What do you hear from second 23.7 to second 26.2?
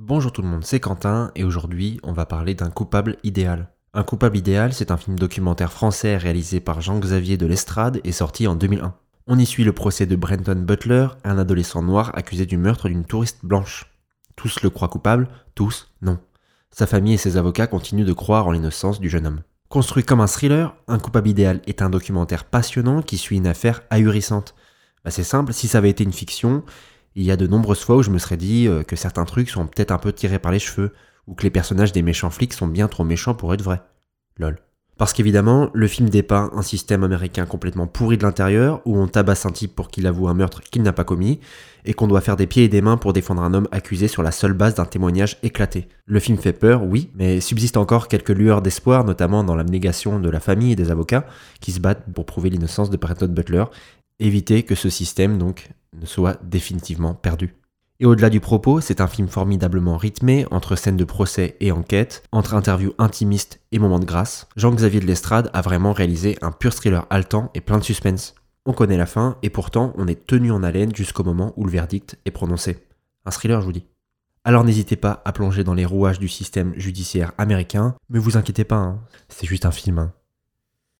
ahurissante. C'est simple, si ça avait été une